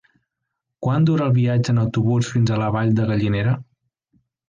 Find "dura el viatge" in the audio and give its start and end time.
1.09-1.73